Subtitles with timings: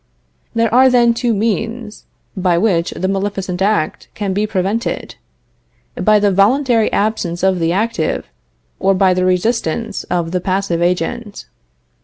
[0.55, 5.13] There are, then, two means by which the maleficent act can be prevented:
[5.93, 8.25] by the voluntary absence of the active,
[8.79, 11.45] or by the resistance of the passive agent.